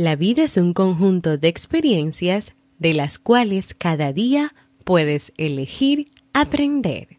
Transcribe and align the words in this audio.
La 0.00 0.14
vida 0.14 0.44
es 0.44 0.56
un 0.56 0.74
conjunto 0.74 1.38
de 1.38 1.48
experiencias 1.48 2.54
de 2.78 2.94
las 2.94 3.18
cuales 3.18 3.74
cada 3.74 4.12
día 4.12 4.54
puedes 4.84 5.32
elegir 5.36 6.12
aprender. 6.32 7.18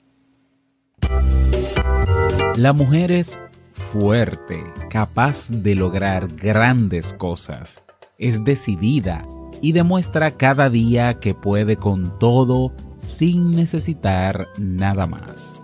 La 2.56 2.72
mujer 2.72 3.12
es 3.12 3.38
fuerte, 3.74 4.64
capaz 4.90 5.50
de 5.50 5.76
lograr 5.76 6.34
grandes 6.34 7.14
cosas. 7.14 7.84
Es 8.18 8.46
decidida 8.46 9.28
y 9.62 9.74
demuestra 9.74 10.32
cada 10.32 10.70
día 10.70 11.20
que 11.20 11.34
puede 11.34 11.76
con 11.76 12.18
todo 12.18 12.72
sin 12.98 13.58
necesitar 13.58 14.48
nada 14.58 15.06
más. 15.06 15.62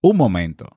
Un 0.00 0.16
momento. 0.16 0.76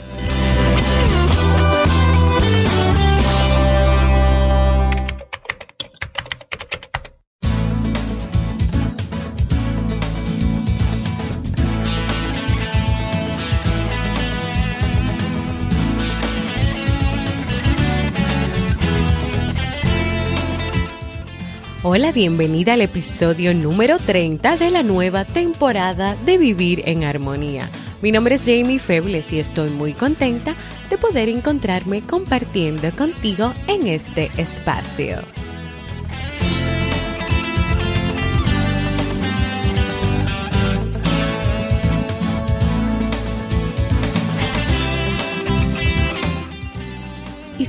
Hola, 21.83 22.11
bienvenida 22.11 22.73
al 22.73 22.81
episodio 22.81 23.55
número 23.55 23.97
30 23.97 24.57
de 24.57 24.69
la 24.69 24.83
nueva 24.83 25.25
temporada 25.25 26.15
de 26.27 26.37
Vivir 26.37 26.83
en 26.85 27.03
Armonía. 27.03 27.67
Mi 28.03 28.11
nombre 28.11 28.35
es 28.35 28.41
Jamie 28.45 28.77
Febles 28.77 29.33
y 29.33 29.39
estoy 29.39 29.71
muy 29.71 29.93
contenta 29.93 30.53
de 30.91 30.99
poder 30.99 31.27
encontrarme 31.27 32.03
compartiendo 32.03 32.91
contigo 32.91 33.51
en 33.65 33.87
este 33.87 34.29
espacio. 34.37 35.23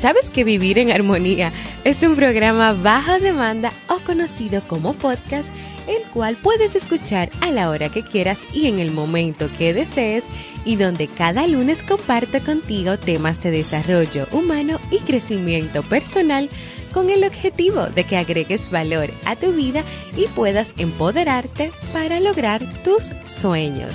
Sabes 0.03 0.31
que 0.31 0.43
Vivir 0.43 0.81
en 0.81 0.91
Armonía 0.91 1.53
es 1.85 2.03
un 2.03 2.17
programa 2.17 2.73
bajo 2.73 3.21
demanda 3.21 3.73
o 3.89 4.01
conocido 4.01 4.61
como 4.67 4.95
podcast, 4.95 5.49
el 5.87 6.03
cual 6.11 6.37
puedes 6.43 6.75
escuchar 6.75 7.31
a 7.41 7.53
la 7.53 7.71
hora 7.71 7.89
que 7.89 8.03
quieras 8.03 8.41
y 8.53 8.67
en 8.67 8.81
el 8.81 8.91
momento 8.91 9.49
que 9.57 9.73
desees 9.73 10.25
y 10.65 10.75
donde 10.75 11.07
cada 11.07 11.47
lunes 11.47 11.85
comparto 11.85 12.43
contigo 12.43 12.99
temas 12.99 13.45
de 13.45 13.53
desarrollo 13.53 14.27
humano 14.33 14.81
y 14.91 14.99
crecimiento 14.99 15.85
personal 15.85 16.51
con 16.93 17.09
el 17.09 17.23
objetivo 17.23 17.87
de 17.87 18.03
que 18.03 18.17
agregues 18.17 18.71
valor 18.71 19.13
a 19.25 19.37
tu 19.37 19.53
vida 19.53 19.85
y 20.17 20.27
puedas 20.27 20.75
empoderarte 20.79 21.71
para 21.93 22.19
lograr 22.19 22.61
tus 22.83 23.13
sueños. 23.29 23.93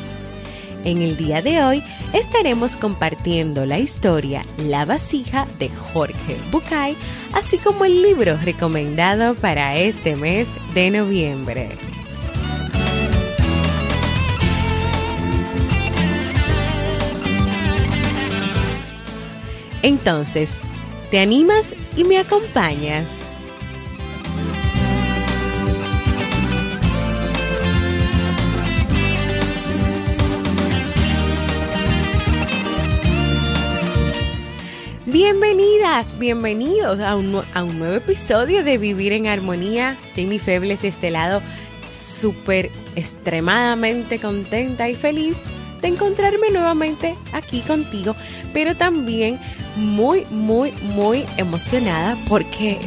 En 0.88 1.02
el 1.02 1.18
día 1.18 1.42
de 1.42 1.62
hoy 1.62 1.84
estaremos 2.14 2.78
compartiendo 2.78 3.66
la 3.66 3.78
historia 3.78 4.46
La 4.58 4.86
vasija 4.86 5.46
de 5.59 5.68
Jorge 5.68 6.38
Bucay, 6.50 6.96
así 7.34 7.58
como 7.58 7.84
el 7.84 8.02
libro 8.02 8.38
recomendado 8.38 9.36
para 9.36 9.76
este 9.76 10.16
mes 10.16 10.47
de 10.74 10.92
noviembre. 10.92 11.72
Entonces, 19.81 20.52
¿te 21.12 21.20
animas 21.20 21.76
y 21.97 22.06
me 22.06 22.18
acompañas? 22.18 23.16
Bienvenidas, 35.19 36.19
bienvenidos 36.19 37.00
a 37.00 37.16
un, 37.16 37.31
nuevo 37.31 37.95
episodio 37.95 38.63
de 38.63 38.78
Vivir 38.78 39.13
en 39.13 39.25
Armonía. 39.25 39.97
Jamie 40.16 40.38
Febles 40.38 40.83
de 40.83 40.89
este 40.89 41.09
lado, 41.09 41.41
súper 41.91 42.69
extremadamente 42.95 44.19
contenta 44.19 44.88
y 44.88 44.94
feliz 44.94 45.41
de 45.81 45.88
encontrarme 45.88 46.51
nuevamente 46.51 47.16
aquí 47.33 47.61
contigo, 47.61 48.16
pero 48.53 48.75
también 48.75 49.39
muy, 49.75 50.23
muy, 50.29 50.72
muy 50.83 51.25
emocionada 51.38 52.16
porque 52.29 52.78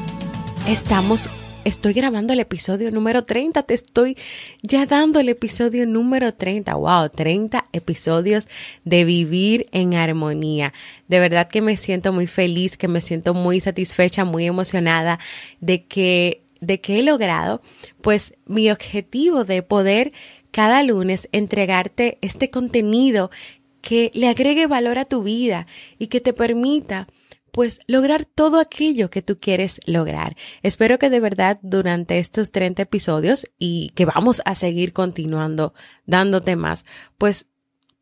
estamos 0.69 1.29
estoy 1.71 1.93
grabando 1.93 2.33
el 2.33 2.41
episodio 2.41 2.91
número 2.91 3.23
30, 3.23 3.63
te 3.63 3.75
estoy 3.75 4.17
ya 4.63 4.87
dando 4.87 5.21
el 5.21 5.29
episodio 5.29 5.87
número 5.87 6.35
30, 6.35 6.75
wow, 6.75 7.09
30 7.09 7.65
episodios 7.73 8.49
de 8.85 9.05
vivir 9.05 9.69
en 9.71 9.95
armonía. 9.95 10.75
De 11.07 11.21
verdad 11.21 11.49
que 11.49 11.61
me 11.61 11.77
siento 11.77 12.13
muy 12.13 12.27
feliz, 12.27 12.77
que 12.77 12.89
me 12.89 13.01
siento 13.01 13.35
muy 13.35 13.61
satisfecha, 13.61 14.25
muy 14.25 14.47
emocionada 14.47 15.21
de 15.61 15.85
que, 15.85 16.43
de 16.61 16.81
que 16.81 16.99
he 16.99 17.03
logrado, 17.05 17.63
pues 18.03 18.35
mi 18.47 18.69
objetivo 18.71 19.45
de 19.45 19.63
poder 19.63 20.13
cada 20.51 20.83
lunes 20.83 21.29
entregarte 21.31 22.19
este 22.21 22.51
contenido 22.51 23.31
que 23.81 24.11
le 24.13 24.29
agregue 24.29 24.67
valor 24.67 24.99
a 24.99 25.05
tu 25.05 25.23
vida 25.23 25.69
y 26.01 26.09
que 26.09 26.21
te 26.21 26.33
permita 26.33 27.07
pues 27.51 27.81
lograr 27.87 28.25
todo 28.25 28.59
aquello 28.59 29.11
que 29.11 29.23
tú 29.23 29.37
quieres 29.39 29.81
lograr. 29.87 30.37
Espero 30.63 30.99
que 30.99 31.11
de 31.11 31.21
verdad 31.21 31.59
durante 31.63 32.19
estos 32.19 32.51
30 32.53 32.83
episodios 32.83 33.47
y 33.59 33.91
que 33.95 34.05
vamos 34.05 34.43
a 34.45 34.55
seguir 34.55 34.93
continuando 34.93 35.75
dándote 36.07 36.57
más, 36.57 36.85
pues 37.19 37.47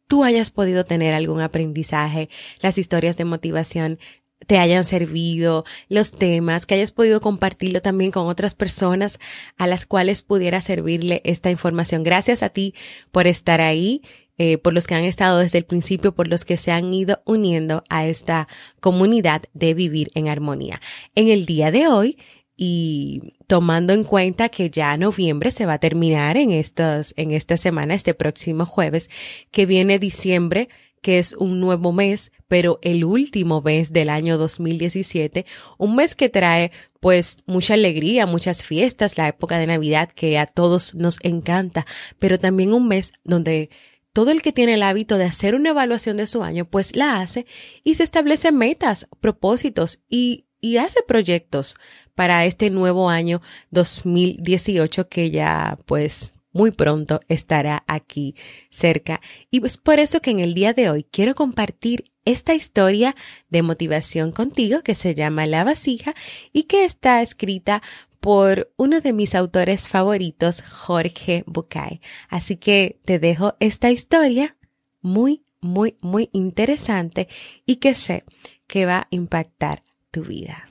tú 0.07 0.25
hayas 0.25 0.51
podido 0.51 0.85
tener 0.85 1.15
algún 1.15 1.41
aprendizaje, 1.41 2.29
las 2.61 2.79
historias 2.79 3.17
de 3.17 3.25
motivación 3.25 3.99
te 4.47 4.59
hayan 4.59 4.85
servido, 4.85 5.65
los 5.89 6.11
temas, 6.13 6.65
que 6.65 6.75
hayas 6.75 6.93
podido 6.93 7.21
compartirlo 7.21 7.83
también 7.83 8.11
con 8.11 8.27
otras 8.27 8.55
personas 8.55 9.19
a 9.57 9.67
las 9.67 9.85
cuales 9.85 10.23
pudiera 10.23 10.61
servirle 10.63 11.21
esta 11.25 11.51
información. 11.51 12.03
Gracias 12.03 12.43
a 12.43 12.49
ti 12.49 12.75
por 13.11 13.27
estar 13.27 13.61
ahí 13.61 14.03
eh, 14.39 14.59
por 14.59 14.73
los 14.73 14.87
que 14.87 14.95
han 14.95 15.05
estado 15.05 15.39
desde 15.39 15.59
el 15.59 15.65
principio, 15.65 16.15
por 16.15 16.29
los 16.29 16.45
que 16.45 16.57
se 16.57 16.71
han 16.71 16.95
ido 16.95 17.21
uniendo 17.25 17.85
a 17.89 18.07
esta 18.07 18.49
comunidad 18.81 19.43
de 19.53 19.75
vivir 19.75 20.11
en 20.15 20.29
armonía. 20.29 20.81
En 21.15 21.29
el 21.29 21.45
día 21.45 21.71
de 21.71 21.89
hoy, 21.89 22.19
y 22.57 23.35
tomando 23.47 23.93
en 23.93 24.03
cuenta 24.03 24.49
que 24.49 24.69
ya 24.69 24.97
noviembre 24.97 25.53
se 25.53 25.65
va 25.65 25.75
a 25.75 25.79
terminar 25.79 26.37
en 26.37 26.51
estas, 26.51 27.15
en 27.17 27.31
esta 27.31 27.57
semana, 27.57 27.95
este 27.95 28.15
próximo 28.15 28.67
jueves, 28.67 29.11
que 29.53 29.65
viene 29.65 30.01
diciembre, 30.01 30.69
que 31.01 31.21
es 31.21 31.35
un 31.35 31.61
nuevo 31.61 31.93
mes, 31.93 32.33
pero 32.49 32.81
el 32.83 33.05
último 33.05 33.61
mes 33.63 33.93
del 33.93 34.09
año 34.09 34.39
2017, 34.39 35.47
un 35.79 35.95
mes 35.95 36.15
que 36.17 36.29
trae 36.29 36.73
pues 37.01 37.39
mucha 37.47 37.75
alegría, 37.75 38.27
muchas 38.27 38.65
fiestas, 38.65 39.17
la 39.17 39.29
época 39.29 39.59
de 39.59 39.69
Navidad 39.69 40.11
que 40.13 40.39
a 40.39 40.47
todos 40.47 40.97
nos 40.97 41.19
encanta, 41.23 41.87
pero 42.19 42.39
también 42.39 42.73
un 42.73 42.89
mes 42.89 43.13
donde 43.23 43.71
todo 44.19 44.33
el 44.33 44.43
que 44.43 44.53
tiene 44.53 44.75
el 44.75 44.83
hábito 44.83 45.17
de 45.17 45.27
hacer 45.27 45.55
una 45.55 45.69
evaluación 45.69 46.17
de 46.17 46.27
su 46.27 46.43
año, 46.43 46.65
pues 46.65 46.97
la 46.97 47.21
hace 47.21 47.47
y 47.85 47.95
se 47.95 48.03
establece 48.03 48.51
metas, 48.51 49.07
propósitos 49.21 50.01
y, 50.09 50.45
hace 50.81 51.05
proyectos 51.07 51.77
para 52.17 52.45
este 52.45 52.69
nuevo 52.69 53.11
año 53.11 53.41
2018 53.71 55.09
que 55.09 55.31
ya 55.31 55.79
pues 55.87 56.33
muy 56.51 56.73
pronto 56.73 57.21
estará 57.29 57.85
aquí 57.87 58.35
cerca. 58.71 59.21
Y 59.53 59.65
es 59.65 59.79
por 59.79 60.01
eso 60.01 60.21
que 60.21 60.33
en 60.33 60.41
el 60.41 60.53
día 60.53 60.73
de 60.73 60.91
hoy 60.91 61.05
quiero 61.05 61.37
compartir 61.37 62.11
esta 62.25 62.55
historia 62.55 63.15
de 63.51 63.63
motivación 63.63 64.33
contigo 64.33 64.83
que 64.83 64.97
se 64.97 65.15
llama 65.15 65.47
La 65.47 65.63
vasija 65.63 66.17
y 66.53 66.65
que 66.65 66.85
está 66.85 67.23
escrita 67.23 67.83
por 68.21 68.73
uno 68.77 69.01
de 69.01 69.13
mis 69.13 69.35
autores 69.35 69.89
favoritos, 69.89 70.63
Jorge 70.63 71.45
Bucay. 71.47 72.01
Así 72.29 72.57
que 72.57 72.99
te 73.05 73.19
dejo 73.19 73.55
esta 73.61 73.91
historia 73.91 74.57
muy 75.01 75.45
muy, 75.61 75.97
muy 76.01 76.31
interesante 76.33 77.29
y 77.67 77.77
que 77.77 77.95
sé 77.95 78.25
que 78.67 78.87
va 78.87 78.99
a 78.99 79.07
impactar 79.11 79.81
tu 80.11 80.23
vida. 80.23 80.69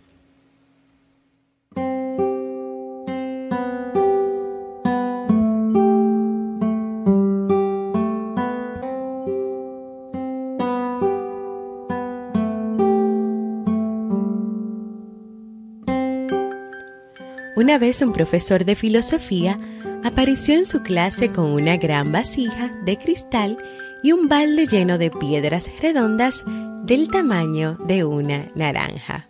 Una 17.68 17.80
vez 17.80 18.02
un 18.02 18.14
profesor 18.14 18.64
de 18.64 18.76
filosofía 18.76 19.58
apareció 20.02 20.56
en 20.56 20.66
su 20.66 20.84
clase 20.84 21.28
con 21.34 21.48
una 21.48 21.76
gran 21.76 22.14
vasija 22.14 22.72
de 22.86 22.98
cristal 22.98 23.58
y 24.02 24.14
un 24.14 24.30
balde 24.30 24.68
lleno 24.68 24.98
de 24.98 25.12
piedras 25.12 25.70
redondas 25.82 26.46
del 26.86 27.10
tamaño 27.10 27.78
de 27.86 28.06
una 28.06 28.48
naranja. 28.56 29.30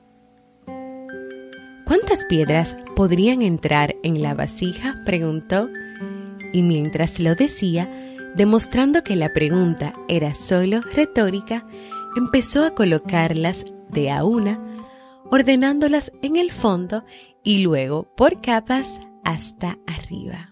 ¿Cuántas 1.88 2.25
piedras 2.25 2.78
podrían 2.95 3.42
entrar 3.42 3.95
en 4.04 4.22
la 4.22 4.36
vasija? 4.36 4.94
preguntó, 5.04 5.68
y 6.54 6.62
mientras 6.62 7.19
lo 7.19 7.33
decía, 7.33 7.90
demostrando 8.36 9.04
que 9.04 9.16
la 9.16 9.33
pregunta 9.33 9.94
era 10.07 10.36
solo 10.36 10.81
retórica, 10.81 11.66
empezó 12.16 12.63
a 12.66 12.75
colocarlas 12.75 13.66
de 13.90 14.12
a 14.12 14.24
una, 14.24 14.62
ordenándolas 15.31 16.12
en 16.22 16.36
el 16.36 16.51
fondo 16.51 17.04
y 17.47 17.59
luego 17.59 18.03
por 18.03 18.41
capas 18.41 18.99
hasta 19.23 19.77
arriba. 19.88 20.49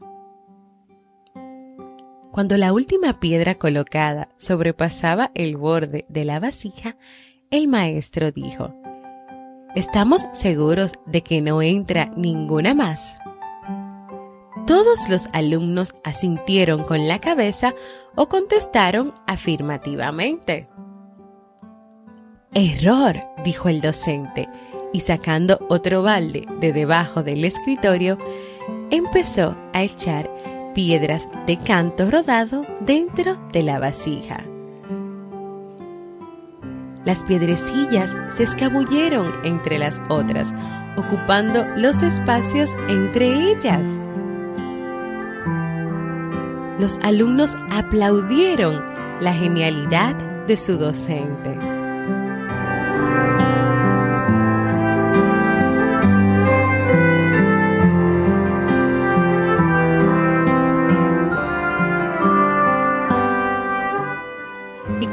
Cuando 2.31 2.55
la 2.55 2.71
última 2.71 3.19
piedra 3.19 3.55
colocada 3.55 4.29
sobrepasaba 4.37 5.29
el 5.35 5.57
borde 5.57 6.05
de 6.07 6.23
la 6.23 6.39
vasija, 6.39 6.95
el 7.51 7.67
maestro 7.67 8.31
dijo, 8.31 8.73
¿Estamos 9.75 10.25
seguros 10.31 10.93
de 11.05 11.21
que 11.21 11.41
no 11.41 11.61
entra 11.61 12.13
ninguna 12.15 12.73
más? 12.73 13.17
Todos 14.65 15.09
los 15.09 15.27
alumnos 15.33 15.95
asintieron 16.05 16.85
con 16.85 17.09
la 17.09 17.19
cabeza 17.19 17.75
o 18.15 18.29
contestaron 18.29 19.13
afirmativamente. 19.27 20.69
Error, 22.53 23.19
dijo 23.43 23.67
el 23.67 23.81
docente, 23.81 24.47
y 24.95 25.01
sacando 25.01 25.59
otro 25.67 26.03
balde 26.03 26.47
de 26.61 26.71
debajo 26.71 27.21
del 27.21 27.43
escritorio, 27.43 28.17
empezó 28.91 29.53
a 29.73 29.83
echar 29.83 30.31
piedras 30.73 31.27
de 31.45 31.57
canto 31.57 32.09
rodado 32.09 32.65
dentro 32.79 33.35
de 33.51 33.63
la 33.63 33.77
vasija. 33.77 34.45
Las 37.03 37.25
piedrecillas 37.25 38.15
se 38.35 38.43
escabulleron 38.43 39.33
entre 39.43 39.79
las 39.79 40.01
otras, 40.07 40.53
ocupando 40.95 41.65
los 41.75 42.01
espacios 42.01 42.73
entre 42.87 43.51
ellas. 43.51 43.81
Los 46.79 46.99
alumnos 46.99 47.57
aplaudieron 47.69 48.81
la 49.19 49.33
genialidad 49.33 50.15
de 50.47 50.55
su 50.55 50.77
docente. 50.77 51.74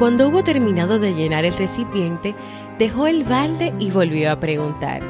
Cuando 0.02 0.26
hubo 0.26 0.42
terminado 0.42 0.98
de 0.98 1.14
llenar 1.14 1.44
el 1.44 1.56
recipiente, 1.56 2.34
dejó 2.76 3.06
el 3.06 3.22
balde 3.22 3.72
y 3.78 3.92
volvió 3.92 4.32
a 4.32 4.36
preguntar. 4.36 5.00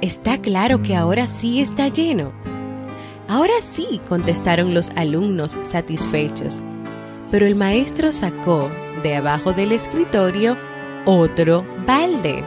Está 0.00 0.38
claro 0.38 0.80
que 0.80 0.96
ahora 0.96 1.26
sí 1.26 1.60
está 1.60 1.88
lleno. 1.88 2.32
Ahora 3.28 3.52
sí, 3.60 4.00
contestaron 4.08 4.72
los 4.72 4.88
alumnos 4.96 5.58
satisfechos. 5.64 6.62
Pero 7.30 7.44
el 7.44 7.54
maestro 7.54 8.12
sacó 8.12 8.70
de 9.02 9.14
abajo 9.14 9.52
del 9.52 9.72
escritorio 9.72 10.56
otro 11.04 11.62
balde. 11.86 12.42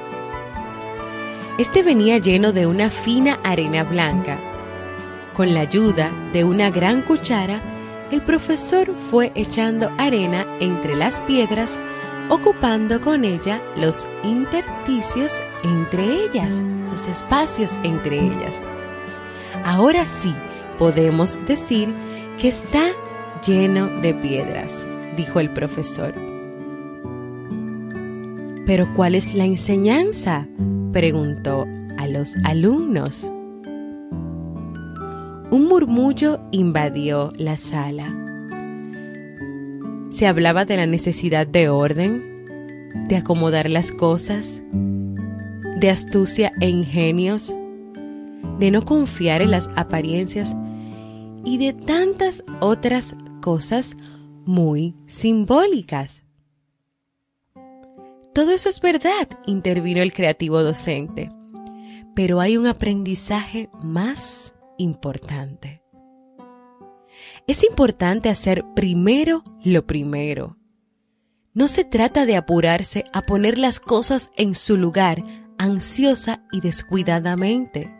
Este 1.59 1.83
venía 1.83 2.17
lleno 2.17 2.53
de 2.53 2.65
una 2.65 2.89
fina 2.89 3.37
arena 3.43 3.83
blanca. 3.83 4.39
Con 5.35 5.53
la 5.53 5.59
ayuda 5.59 6.11
de 6.33 6.43
una 6.43 6.71
gran 6.71 7.03
cuchara, 7.03 7.74
el 8.11 8.21
profesor 8.21 8.93
fue 8.97 9.31
echando 9.35 9.89
arena 9.97 10.45
entre 10.59 10.95
las 10.95 11.21
piedras, 11.21 11.79
ocupando 12.29 13.01
con 13.01 13.23
ella 13.25 13.61
los 13.75 14.07
intersticios 14.23 15.41
entre 15.63 16.25
ellas, 16.25 16.63
los 16.91 17.07
espacios 17.07 17.77
entre 17.83 18.19
ellas. 18.19 18.55
Ahora 19.63 20.05
sí 20.05 20.33
podemos 20.77 21.39
decir 21.45 21.89
que 22.39 22.49
está 22.49 22.91
lleno 23.45 23.87
de 24.01 24.13
piedras, 24.13 24.87
dijo 25.15 25.39
el 25.39 25.51
profesor. 25.51 26.13
Pero 28.65 28.91
¿cuál 28.95 29.15
es 29.15 29.33
la 29.33 29.45
enseñanza? 29.45 30.47
preguntó 30.91 31.67
a 31.97 32.07
los 32.07 32.35
alumnos. 32.43 33.29
Un 35.55 35.69
murmullo 35.69 36.41
invadió 36.51 37.31
la 37.37 37.55
sala. 37.55 38.13
Se 40.09 40.27
hablaba 40.27 40.65
de 40.65 40.75
la 40.75 40.85
necesidad 40.85 41.47
de 41.47 41.69
orden, 41.69 43.07
de 43.07 43.15
acomodar 43.15 43.69
las 43.69 43.93
cosas, 43.93 44.61
de 45.79 45.89
astucia 45.89 46.51
e 46.59 46.67
ingenios, 46.67 47.55
de 48.59 48.69
no 48.69 48.83
confiar 48.83 49.41
en 49.41 49.51
las 49.51 49.69
apariencias 49.77 50.53
y 51.45 51.57
de 51.57 51.71
tantas 51.71 52.43
otras 52.59 53.15
cosas 53.39 53.95
muy 54.43 54.93
simbólicas. 55.07 56.23
Todo 58.33 58.51
eso 58.51 58.67
es 58.67 58.81
verdad, 58.81 59.29
intervino 59.45 60.01
el 60.01 60.11
creativo 60.11 60.61
docente, 60.63 61.29
pero 62.13 62.41
hay 62.41 62.57
un 62.57 62.67
aprendizaje 62.67 63.69
más 63.81 64.54
importante. 64.77 65.81
Es 67.47 67.63
importante 67.63 68.29
hacer 68.29 68.63
primero 68.75 69.43
lo 69.63 69.85
primero. 69.85 70.57
No 71.53 71.67
se 71.67 71.85
trata 71.85 72.25
de 72.25 72.35
apurarse 72.35 73.05
a 73.13 73.21
poner 73.21 73.57
las 73.57 73.79
cosas 73.79 74.31
en 74.35 74.55
su 74.55 74.77
lugar 74.77 75.23
ansiosa 75.57 76.43
y 76.51 76.59
descuidadamente. 76.59 77.95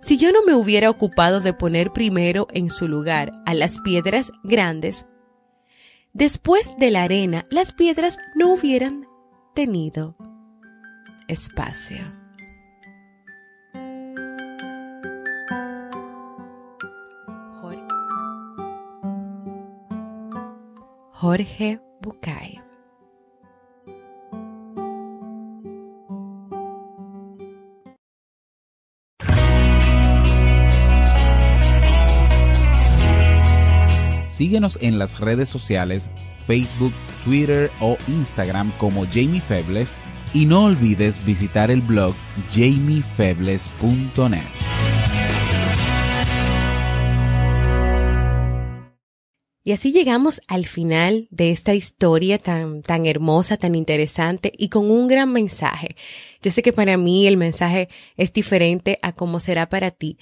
Si 0.00 0.18
yo 0.18 0.32
no 0.32 0.44
me 0.44 0.54
hubiera 0.54 0.90
ocupado 0.90 1.40
de 1.40 1.54
poner 1.54 1.90
primero 1.92 2.46
en 2.52 2.68
su 2.68 2.88
lugar 2.88 3.32
a 3.46 3.54
las 3.54 3.80
piedras 3.80 4.30
grandes, 4.42 5.06
después 6.12 6.74
de 6.78 6.90
la 6.90 7.04
arena 7.04 7.46
las 7.50 7.72
piedras 7.72 8.18
no 8.34 8.52
hubieran 8.52 9.06
tenido 9.54 10.16
espacio. 11.28 12.23
Jorge 21.24 21.80
Bucay. 22.02 22.60
Síguenos 34.26 34.78
en 34.82 34.98
las 34.98 35.18
redes 35.18 35.48
sociales, 35.48 36.10
Facebook, 36.46 36.92
Twitter 37.24 37.70
o 37.80 37.96
Instagram 38.06 38.70
como 38.76 39.06
Jamie 39.06 39.40
Febles 39.40 39.96
y 40.34 40.44
no 40.44 40.64
olvides 40.64 41.24
visitar 41.24 41.70
el 41.70 41.80
blog 41.80 42.14
jamiefebles.net. 42.50 44.73
Y 49.66 49.72
así 49.72 49.92
llegamos 49.92 50.42
al 50.46 50.66
final 50.66 51.26
de 51.30 51.50
esta 51.50 51.74
historia 51.74 52.38
tan, 52.38 52.82
tan 52.82 53.06
hermosa, 53.06 53.56
tan 53.56 53.74
interesante 53.74 54.52
y 54.56 54.68
con 54.68 54.90
un 54.90 55.08
gran 55.08 55.32
mensaje. 55.32 55.96
Yo 56.42 56.50
sé 56.50 56.62
que 56.62 56.74
para 56.74 56.98
mí 56.98 57.26
el 57.26 57.38
mensaje 57.38 57.88
es 58.18 58.32
diferente 58.34 58.98
a 59.00 59.12
cómo 59.12 59.40
será 59.40 59.70
para 59.70 59.90
ti, 59.90 60.18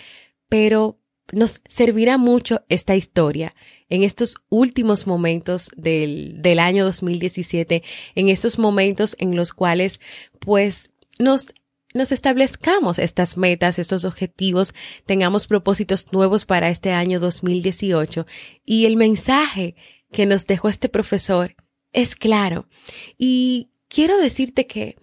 pero 0.48 1.00
nos 1.32 1.60
servirá 1.68 2.18
mucho 2.18 2.62
esta 2.68 2.94
historia 2.94 3.54
en 3.88 4.04
estos 4.04 4.36
últimos 4.48 5.08
momentos 5.08 5.70
del, 5.76 6.40
del 6.40 6.60
año 6.60 6.84
2017, 6.84 7.82
en 8.14 8.28
estos 8.28 8.60
momentos 8.60 9.16
en 9.18 9.34
los 9.34 9.52
cuales 9.52 9.98
pues 10.38 10.90
nos 11.18 11.48
nos 11.94 12.12
establezcamos 12.12 12.98
estas 12.98 13.36
metas, 13.36 13.78
estos 13.78 14.04
objetivos, 14.04 14.74
tengamos 15.04 15.46
propósitos 15.46 16.12
nuevos 16.12 16.44
para 16.44 16.68
este 16.68 16.92
año 16.92 17.20
2018 17.20 18.26
y 18.64 18.86
el 18.86 18.96
mensaje 18.96 19.74
que 20.10 20.26
nos 20.26 20.46
dejó 20.46 20.68
este 20.68 20.88
profesor 20.88 21.54
es 21.92 22.16
claro. 22.16 22.68
Y 23.18 23.70
quiero 23.88 24.18
decirte 24.18 24.66
que 24.66 24.96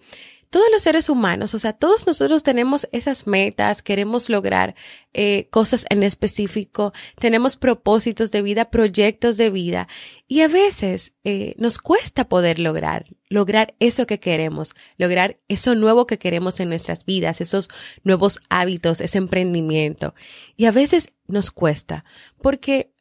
todos 0.50 0.66
los 0.72 0.82
seres 0.82 1.08
humanos, 1.08 1.54
o 1.54 1.60
sea, 1.60 1.72
todos 1.72 2.08
nosotros 2.08 2.42
tenemos 2.42 2.88
esas 2.90 3.28
metas, 3.28 3.82
queremos 3.82 4.28
lograr 4.28 4.74
eh, 5.12 5.46
cosas 5.50 5.86
en 5.90 6.02
específico, 6.02 6.92
tenemos 7.20 7.56
propósitos 7.56 8.32
de 8.32 8.42
vida, 8.42 8.68
proyectos 8.68 9.36
de 9.36 9.50
vida, 9.50 9.86
y 10.26 10.40
a 10.40 10.48
veces 10.48 11.14
eh, 11.22 11.54
nos 11.56 11.78
cuesta 11.78 12.28
poder 12.28 12.58
lograr, 12.58 13.06
lograr 13.28 13.74
eso 13.78 14.06
que 14.08 14.18
queremos, 14.18 14.74
lograr 14.98 15.38
eso 15.46 15.76
nuevo 15.76 16.06
que 16.08 16.18
queremos 16.18 16.58
en 16.58 16.68
nuestras 16.68 17.04
vidas, 17.04 17.40
esos 17.40 17.68
nuevos 18.02 18.40
hábitos, 18.48 19.00
ese 19.00 19.18
emprendimiento. 19.18 20.14
Y 20.56 20.64
a 20.64 20.72
veces 20.72 21.12
nos 21.28 21.52
cuesta, 21.52 22.04
porque 22.42 22.92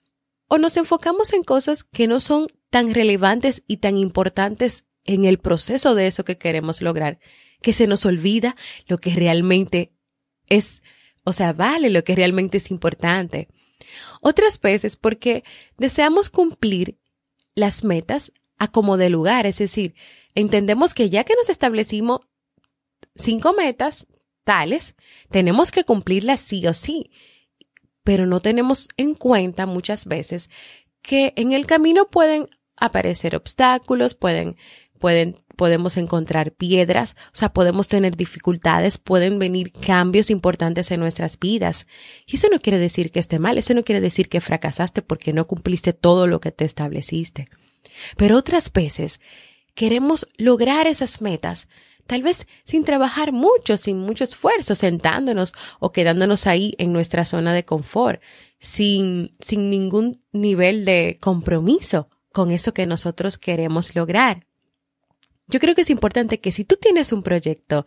o 0.47 0.59
nos 0.59 0.77
enfocamos 0.77 1.33
en 1.33 1.43
cosas 1.43 1.83
que 1.83 2.07
no 2.07 2.19
son 2.19 2.47
tan 2.69 2.93
relevantes 2.93 3.63
y 3.65 3.77
tan 3.77 3.97
importantes 3.97 4.85
en 5.09 5.25
el 5.25 5.39
proceso 5.39 5.95
de 5.95 6.05
eso 6.05 6.23
que 6.23 6.37
queremos 6.37 6.83
lograr, 6.83 7.17
que 7.63 7.73
se 7.73 7.87
nos 7.87 8.05
olvida 8.05 8.55
lo 8.87 8.99
que 8.99 9.09
realmente 9.15 9.91
es, 10.49 10.83
o 11.23 11.33
sea, 11.33 11.51
vale 11.51 11.89
lo 11.89 12.03
que 12.03 12.13
realmente 12.13 12.57
es 12.57 12.69
importante. 12.69 13.47
Otras 14.21 14.61
veces 14.61 14.97
porque 14.97 15.43
deseamos 15.77 16.29
cumplir 16.29 16.99
las 17.55 17.83
metas 17.83 18.33
a 18.59 18.67
como 18.67 18.97
de 18.97 19.09
lugar, 19.09 19.47
es 19.47 19.57
decir, 19.57 19.95
entendemos 20.35 20.93
que 20.93 21.09
ya 21.09 21.23
que 21.23 21.33
nos 21.33 21.49
establecimos 21.49 22.19
cinco 23.15 23.53
metas 23.53 24.05
tales, 24.43 24.95
tenemos 25.31 25.71
que 25.71 25.85
cumplirlas 25.85 26.39
sí 26.39 26.67
o 26.67 26.75
sí, 26.75 27.09
pero 28.03 28.27
no 28.27 28.41
tenemos 28.41 28.89
en 28.95 29.15
cuenta 29.15 29.65
muchas 29.65 30.05
veces 30.05 30.51
que 31.01 31.33
en 31.35 31.53
el 31.53 31.65
camino 31.65 32.09
pueden 32.11 32.47
aparecer 32.75 33.35
obstáculos, 33.35 34.13
pueden 34.13 34.55
pueden, 34.99 35.35
podemos 35.55 35.97
encontrar 35.97 36.51
piedras, 36.51 37.15
o 37.33 37.35
sea, 37.35 37.51
podemos 37.51 37.87
tener 37.87 38.15
dificultades, 38.15 38.97
pueden 38.97 39.39
venir 39.39 39.71
cambios 39.71 40.29
importantes 40.29 40.91
en 40.91 40.99
nuestras 40.99 41.39
vidas. 41.39 41.87
Y 42.27 42.35
eso 42.35 42.47
no 42.51 42.59
quiere 42.59 42.77
decir 42.77 43.11
que 43.11 43.19
esté 43.19 43.39
mal, 43.39 43.57
eso 43.57 43.73
no 43.73 43.83
quiere 43.83 44.01
decir 44.01 44.29
que 44.29 44.41
fracasaste 44.41 45.01
porque 45.01 45.33
no 45.33 45.47
cumpliste 45.47 45.93
todo 45.93 46.27
lo 46.27 46.39
que 46.39 46.51
te 46.51 46.65
estableciste. 46.65 47.45
Pero 48.17 48.37
otras 48.37 48.71
veces 48.71 49.19
queremos 49.73 50.27
lograr 50.37 50.87
esas 50.87 51.21
metas, 51.21 51.67
tal 52.05 52.21
vez 52.21 52.47
sin 52.63 52.83
trabajar 52.83 53.31
mucho, 53.31 53.77
sin 53.77 53.99
mucho 53.99 54.23
esfuerzo, 54.23 54.75
sentándonos 54.75 55.53
o 55.79 55.91
quedándonos 55.91 56.47
ahí 56.47 56.73
en 56.77 56.91
nuestra 56.91 57.25
zona 57.25 57.53
de 57.53 57.65
confort, 57.65 58.21
sin, 58.59 59.31
sin 59.39 59.69
ningún 59.69 60.21
nivel 60.31 60.85
de 60.85 61.17
compromiso 61.21 62.09
con 62.31 62.51
eso 62.51 62.73
que 62.73 62.85
nosotros 62.85 63.37
queremos 63.37 63.95
lograr. 63.95 64.48
Yo 65.49 65.59
creo 65.59 65.75
que 65.75 65.81
es 65.81 65.89
importante 65.89 66.39
que 66.39 66.51
si 66.51 66.63
tú 66.63 66.77
tienes 66.77 67.11
un 67.11 67.23
proyecto 67.23 67.85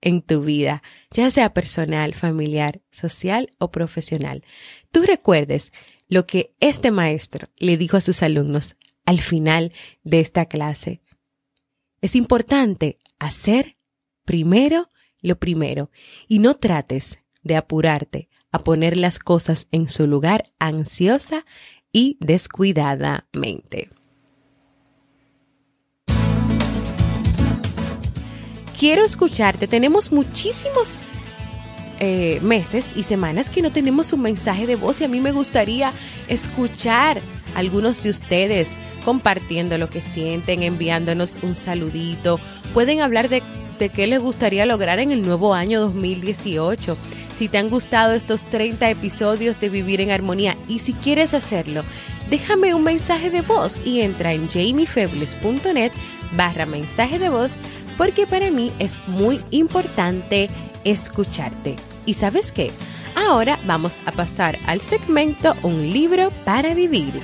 en 0.00 0.22
tu 0.22 0.42
vida, 0.42 0.82
ya 1.10 1.30
sea 1.30 1.54
personal, 1.54 2.14
familiar, 2.14 2.80
social 2.90 3.50
o 3.58 3.70
profesional, 3.70 4.44
tú 4.92 5.02
recuerdes 5.02 5.72
lo 6.06 6.26
que 6.26 6.54
este 6.60 6.90
maestro 6.90 7.48
le 7.56 7.76
dijo 7.76 7.96
a 7.96 8.02
sus 8.02 8.22
alumnos 8.22 8.76
al 9.04 9.20
final 9.20 9.72
de 10.04 10.20
esta 10.20 10.46
clase. 10.46 11.00
Es 12.00 12.14
importante 12.14 12.98
hacer 13.18 13.76
primero 14.24 14.88
lo 15.20 15.38
primero 15.38 15.90
y 16.28 16.38
no 16.38 16.54
trates 16.54 17.20
de 17.42 17.56
apurarte 17.56 18.28
a 18.52 18.58
poner 18.58 18.96
las 18.96 19.18
cosas 19.18 19.66
en 19.72 19.88
su 19.88 20.06
lugar 20.06 20.44
ansiosa 20.58 21.44
y 21.92 22.16
descuidadamente. 22.20 23.90
Quiero 28.78 29.04
escucharte. 29.04 29.66
Tenemos 29.66 30.12
muchísimos 30.12 31.02
eh, 32.00 32.38
meses 32.42 32.92
y 32.96 33.02
semanas 33.02 33.50
que 33.50 33.60
no 33.60 33.70
tenemos 33.70 34.12
un 34.12 34.22
mensaje 34.22 34.66
de 34.66 34.76
voz 34.76 35.00
y 35.00 35.04
a 35.04 35.08
mí 35.08 35.20
me 35.20 35.32
gustaría 35.32 35.92
escuchar 36.28 37.20
a 37.54 37.58
algunos 37.58 38.02
de 38.02 38.10
ustedes 38.10 38.76
compartiendo 39.04 39.78
lo 39.78 39.88
que 39.88 40.00
sienten, 40.00 40.62
enviándonos 40.62 41.38
un 41.42 41.54
saludito. 41.54 42.38
Pueden 42.72 43.00
hablar 43.00 43.28
de, 43.28 43.42
de 43.78 43.88
qué 43.88 44.06
les 44.06 44.22
gustaría 44.22 44.64
lograr 44.64 45.00
en 45.00 45.10
el 45.10 45.22
nuevo 45.22 45.54
año 45.54 45.80
2018. 45.80 46.96
Si 47.36 47.48
te 47.48 47.58
han 47.58 47.70
gustado 47.70 48.14
estos 48.14 48.44
30 48.44 48.90
episodios 48.90 49.60
de 49.60 49.68
Vivir 49.68 50.00
en 50.00 50.10
Armonía 50.10 50.56
y 50.68 50.80
si 50.80 50.92
quieres 50.92 51.34
hacerlo, 51.34 51.84
déjame 52.30 52.74
un 52.74 52.82
mensaje 52.82 53.30
de 53.30 53.42
voz 53.42 53.80
y 53.84 54.02
entra 54.02 54.32
en 54.32 54.48
jamiefebles.net 54.48 55.92
barra 56.36 56.66
mensaje 56.66 57.18
de 57.18 57.28
voz 57.28 57.52
porque 57.98 58.26
para 58.26 58.50
mí 58.50 58.72
es 58.78 59.06
muy 59.08 59.42
importante 59.50 60.48
escucharte. 60.84 61.76
¿Y 62.06 62.14
sabes 62.14 62.52
qué? 62.52 62.70
Ahora 63.14 63.58
vamos 63.66 63.98
a 64.06 64.12
pasar 64.12 64.56
al 64.66 64.80
segmento 64.80 65.54
Un 65.64 65.90
libro 65.90 66.30
para 66.44 66.72
vivir. 66.74 67.20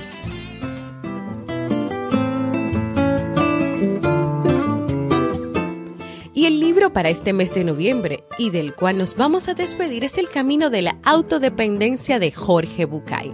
Y 6.33 6.45
el 6.45 6.59
libro 6.59 6.91
para 6.91 7.09
este 7.09 7.31
mes 7.31 7.55
de 7.55 7.63
noviembre 7.63 8.25
y 8.37 8.49
del 8.49 8.75
cual 8.75 8.97
nos 8.97 9.15
vamos 9.15 9.47
a 9.47 9.53
despedir 9.53 10.03
es 10.03 10.17
El 10.17 10.29
Camino 10.29 10.69
de 10.69 10.81
la 10.81 10.97
Autodependencia 11.03 12.19
de 12.19 12.33
Jorge 12.33 12.83
Bucay. 12.83 13.33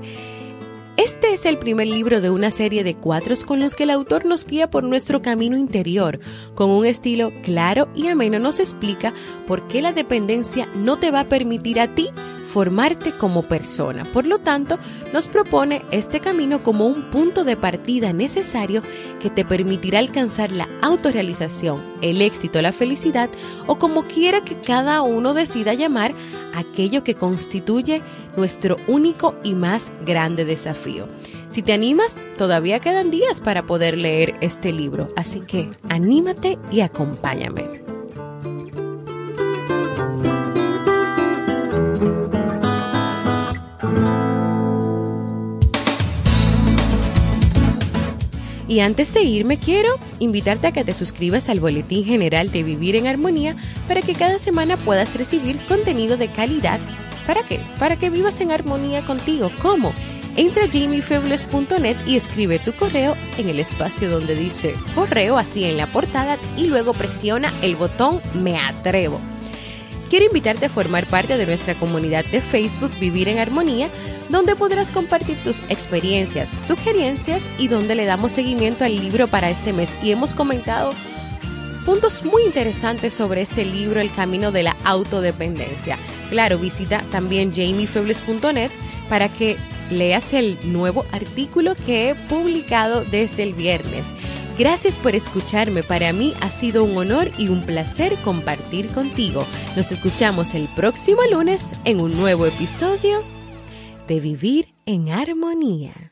Este 1.03 1.34
es 1.34 1.48
el 1.48 1.58
primer 1.58 1.88
libro 1.88 2.22
de 2.22 2.29
una 2.29 2.51
serie 2.51 2.84
de 2.84 2.93
cuatros 2.93 3.43
con 3.43 3.60
los 3.60 3.74
que 3.74 3.84
el 3.84 3.89
autor 3.89 4.24
nos 4.24 4.46
guía 4.46 4.70
por 4.70 4.84
nuestro 4.84 5.24
camino 5.24 5.58
interior. 5.58 6.20
Con 6.53 6.70
un 6.70 6.86
estilo 6.86 7.31
claro 7.41 7.89
y 7.96 8.08
ameno 8.08 8.38
nos 8.38 8.60
explica 8.60 9.12
por 9.48 9.67
qué 9.67 9.81
la 9.81 9.93
dependencia 9.93 10.67
no 10.75 10.98
te 10.98 11.10
va 11.10 11.22
a 11.22 11.27
permitir 11.27 11.79
a 11.79 11.96
ti 11.96 12.10
formarte 12.51 13.12
como 13.12 13.43
persona. 13.43 14.03
Por 14.05 14.27
lo 14.27 14.39
tanto, 14.39 14.77
nos 15.13 15.27
propone 15.27 15.84
este 15.91 16.20
camino 16.20 16.60
como 16.60 16.86
un 16.86 17.10
punto 17.10 17.43
de 17.43 17.55
partida 17.55 18.13
necesario 18.13 18.81
que 19.22 19.29
te 19.29 19.46
permitirá 19.46 20.00
alcanzar 20.00 20.51
la 20.51 20.67
autorrealización, 20.81 21.81
el 22.01 22.22
éxito, 22.22 22.62
la 22.62 22.74
felicidad 22.74 23.29
o 23.67 23.79
como 23.79 24.03
quiera 24.03 24.41
que 24.41 24.60
cada 24.60 25.01
uno 25.01 25.34
decida 25.34 25.74
llamar 25.74 26.13
aquello 26.53 27.03
que 27.03 27.15
constituye 27.15 28.01
nuestro 28.36 28.77
único 28.88 29.36
y 29.43 29.53
más 29.53 29.91
grande 30.05 30.46
desafío. 30.46 31.08
Si 31.50 31.62
te 31.62 31.74
animas, 31.74 32.17
todavía 32.38 32.79
quedan 32.79 33.12
días 33.12 33.41
para 33.41 33.63
poder 33.63 33.98
leer 33.98 34.36
este 34.41 34.72
libro, 34.72 35.08
así 35.15 35.41
que 35.41 35.70
anímate 35.89 36.58
y 36.72 36.81
acompáñame. 36.81 37.90
Y 48.72 48.80
antes 48.80 49.13
de 49.13 49.24
irme 49.24 49.58
quiero 49.58 50.00
invitarte 50.20 50.68
a 50.68 50.72
que 50.72 50.86
te 50.86 50.94
suscribas 50.94 51.50
al 51.50 51.60
Boletín 51.60 52.06
General 52.06 52.50
de 52.54 52.63
Vivir 52.63 52.96
en 52.96 53.06
Armonía 53.06 53.54
para 53.86 54.01
que 54.01 54.13
cada 54.13 54.40
semana 54.40 54.78
puedas 54.78 55.13
recibir 55.18 55.58
contenido 55.68 56.16
de 56.16 56.30
calidad. 56.30 56.80
¿Para 57.28 57.44
qué? 57.44 57.60
Para 57.80 57.98
que 57.98 58.10
vivas 58.10 58.40
en 58.40 58.50
armonía 58.50 59.04
contigo. 59.04 59.51
¿Cómo? 59.62 59.92
Entra 60.38 60.63
a 60.63 60.68
jamiefebles.net 60.70 61.98
y 62.08 62.16
escribe 62.16 62.60
tu 62.60 62.72
correo 62.72 63.18
en 63.38 63.50
el 63.50 63.60
espacio 63.60 64.10
donde 64.10 64.36
dice 64.36 64.74
correo 64.96 65.38
así 65.38 65.66
en 65.66 65.75
la 65.75 65.88
portada 65.88 66.38
y 66.56 66.68
luego 66.68 66.94
presiona 66.94 67.51
el 67.62 67.75
botón 67.75 68.22
Me 68.42 68.58
atrevo. 68.58 69.20
Quiero 70.12 70.25
invitarte 70.25 70.65
a 70.65 70.70
formar 70.70 71.06
parte 71.06 71.38
de 71.38 71.46
nuestra 71.46 71.74
comunidad 71.74 72.25
de 72.25 72.41
Facebook 72.41 72.91
Vivir 73.00 73.30
en 73.30 73.39
Armonía 73.39 73.88
donde 74.27 74.58
podrás 74.58 74.91
compartir 74.91 75.41
tus 75.41 75.62
experiencias, 75.70 76.50
sugerencias 76.68 77.50
y 77.58 77.70
donde 77.70 77.96
le 77.96 78.03
damos 78.03 78.34
seguimiento 78.34 78.84
al 78.84 78.94
libro 78.94 79.30
para 79.30 79.50
este 79.50 79.72
mes. 79.72 79.89
Y 80.03 80.12
hemos 80.12 80.34
comentado 80.34 80.91
puntos 81.86 82.25
muy 82.25 82.44
interesantes 82.44 83.13
sobre 83.13 83.41
este 83.41 83.63
libro, 83.63 84.01
El 84.01 84.13
Camino 84.13 84.51
de 84.51 84.63
la 84.63 84.75
Autodependencia. 84.84 85.98
Claro, 86.30 86.60
visita 86.60 87.01
también 87.10 87.53
jamiefebles.net 87.53 88.70
para 89.08 89.30
que 89.30 89.56
leas 89.89 90.34
el 90.34 90.58
nuevo 90.74 91.06
artículo 91.13 91.74
que 91.86 92.10
he 92.10 92.15
publicado 92.15 93.06
desde 93.06 93.44
el 93.44 93.53
viernes. 93.53 94.03
Gracias 94.62 95.00
por 95.00 95.15
escucharme. 95.15 95.82
Para 95.82 96.13
mí 96.13 96.36
ha 96.39 96.50
sido 96.51 96.84
un 96.84 96.96
honor 96.96 97.32
y 97.36 97.50
un 97.50 97.63
placer 97.63 98.15
compartir 98.18 98.86
contigo. 98.89 99.44
Nos 99.75 99.91
escuchamos 99.91 100.53
el 100.53 100.68
próximo 100.75 101.22
lunes 101.32 101.72
en 101.84 102.00
un 102.00 102.15
nuevo 102.15 102.46
episodio 102.46 103.24
de 104.08 104.20
vivir 104.20 104.72
en 104.86 105.10
armonía. 105.10 106.11